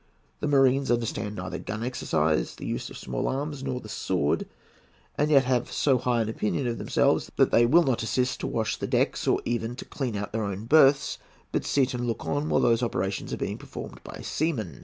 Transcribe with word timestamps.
The 0.39 0.47
marines 0.47 0.89
understand 0.89 1.35
neither 1.35 1.59
gun 1.59 1.83
exercise, 1.83 2.55
the 2.55 2.65
use 2.65 2.89
of 2.89 2.97
small 2.97 3.27
arms, 3.27 3.61
nor 3.61 3.79
the 3.79 3.87
sword, 3.87 4.47
and 5.15 5.29
yet 5.29 5.43
have 5.45 5.71
so 5.71 5.99
high 5.99 6.21
an 6.23 6.29
opinion 6.29 6.65
of 6.65 6.79
themselves 6.79 7.31
that 7.35 7.51
they 7.51 7.67
will 7.67 7.83
not 7.83 8.01
assist 8.01 8.39
to 8.39 8.47
wash 8.47 8.77
the 8.77 8.87
decks, 8.87 9.27
or 9.27 9.39
even 9.45 9.75
to 9.75 9.85
clean 9.85 10.15
out 10.15 10.31
their 10.31 10.43
own 10.43 10.65
berths, 10.65 11.19
but 11.51 11.65
sit 11.65 11.93
and 11.93 12.07
look 12.07 12.25
on 12.25 12.49
whilst 12.49 12.65
these 12.67 12.81
operations 12.83 13.31
are 13.31 13.37
being 13.37 13.59
performed 13.59 14.03
by 14.03 14.21
seamen. 14.23 14.79